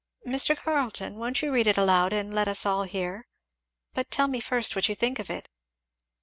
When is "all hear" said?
2.65-3.27